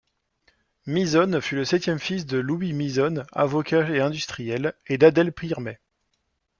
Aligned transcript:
Misonne 0.87 1.39
fut 1.41 1.55
le 1.55 1.63
septième 1.63 1.99
fils 1.99 2.25
de 2.25 2.39
Louis 2.39 2.73
Misonne, 2.73 3.23
avocat 3.33 3.87
et 3.91 3.99
industriel, 4.01 4.73
et 4.87 4.97
d'Adèle 4.97 5.31
Pirmez. 5.31 5.77